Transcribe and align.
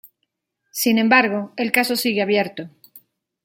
Sin 0.71 0.97
embargo, 0.97 1.53
el 1.57 1.71
caso 1.71 1.95
sigue 1.95 2.23
abierto. 2.23 2.71